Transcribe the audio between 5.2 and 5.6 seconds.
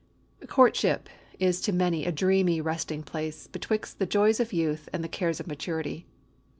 of